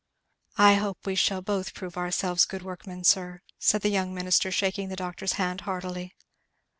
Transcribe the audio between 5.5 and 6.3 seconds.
heartily.